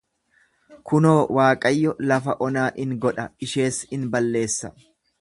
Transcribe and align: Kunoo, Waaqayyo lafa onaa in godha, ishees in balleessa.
Kunoo, 0.91 1.17
Waaqayyo 1.39 1.93
lafa 2.13 2.37
onaa 2.49 2.65
in 2.87 2.99
godha, 3.07 3.29
ishees 3.49 3.81
in 3.99 4.13
balleessa. 4.17 4.77